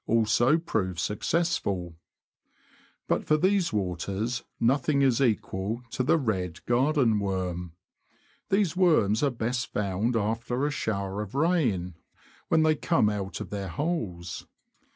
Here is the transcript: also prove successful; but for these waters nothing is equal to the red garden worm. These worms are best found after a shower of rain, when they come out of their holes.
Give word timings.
also 0.07 0.57
prove 0.57 0.99
successful; 0.99 1.95
but 3.07 3.23
for 3.23 3.37
these 3.37 3.71
waters 3.71 4.43
nothing 4.59 5.03
is 5.03 5.21
equal 5.21 5.79
to 5.91 6.01
the 6.01 6.17
red 6.17 6.65
garden 6.65 7.19
worm. 7.19 7.71
These 8.49 8.75
worms 8.75 9.21
are 9.21 9.29
best 9.29 9.67
found 9.71 10.15
after 10.15 10.65
a 10.65 10.71
shower 10.71 11.21
of 11.21 11.35
rain, 11.35 11.93
when 12.47 12.63
they 12.63 12.73
come 12.75 13.11
out 13.11 13.39
of 13.39 13.51
their 13.51 13.69
holes. 13.69 14.47